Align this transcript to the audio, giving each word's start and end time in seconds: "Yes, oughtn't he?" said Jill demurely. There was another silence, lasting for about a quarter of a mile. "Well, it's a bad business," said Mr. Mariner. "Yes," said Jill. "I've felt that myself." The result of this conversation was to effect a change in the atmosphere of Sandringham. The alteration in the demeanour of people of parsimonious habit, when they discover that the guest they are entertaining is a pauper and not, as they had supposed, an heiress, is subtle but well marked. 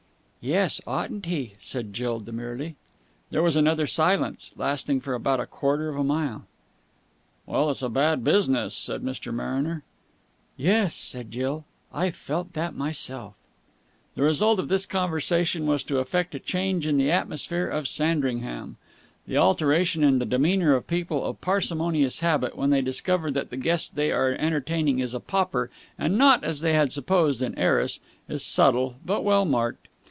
"Yes, 0.43 0.81
oughtn't 0.87 1.27
he?" 1.27 1.53
said 1.59 1.93
Jill 1.93 2.19
demurely. 2.19 2.75
There 3.29 3.43
was 3.43 3.55
another 3.55 3.85
silence, 3.85 4.51
lasting 4.57 4.99
for 5.01 5.13
about 5.13 5.39
a 5.39 5.45
quarter 5.45 5.87
of 5.89 5.97
a 5.99 6.03
mile. 6.03 6.45
"Well, 7.45 7.69
it's 7.69 7.83
a 7.83 7.89
bad 7.89 8.23
business," 8.23 8.75
said 8.75 9.03
Mr. 9.03 9.31
Mariner. 9.31 9.83
"Yes," 10.57 10.95
said 10.95 11.29
Jill. 11.29 11.65
"I've 11.93 12.15
felt 12.15 12.53
that 12.53 12.73
myself." 12.75 13.35
The 14.15 14.23
result 14.23 14.57
of 14.59 14.67
this 14.67 14.87
conversation 14.87 15.67
was 15.67 15.83
to 15.83 15.99
effect 15.99 16.33
a 16.33 16.39
change 16.39 16.87
in 16.87 16.97
the 16.97 17.11
atmosphere 17.11 17.67
of 17.67 17.87
Sandringham. 17.87 18.77
The 19.27 19.37
alteration 19.37 20.03
in 20.03 20.17
the 20.17 20.25
demeanour 20.25 20.73
of 20.73 20.87
people 20.87 21.23
of 21.23 21.39
parsimonious 21.39 22.21
habit, 22.21 22.57
when 22.57 22.71
they 22.71 22.81
discover 22.81 23.29
that 23.29 23.51
the 23.51 23.57
guest 23.57 23.95
they 23.95 24.11
are 24.11 24.31
entertaining 24.31 24.97
is 24.97 25.13
a 25.13 25.19
pauper 25.19 25.69
and 25.99 26.17
not, 26.17 26.43
as 26.43 26.61
they 26.61 26.73
had 26.73 26.91
supposed, 26.91 27.43
an 27.43 27.53
heiress, 27.59 27.99
is 28.27 28.43
subtle 28.43 28.95
but 29.05 29.23
well 29.23 29.45
marked. 29.45 29.87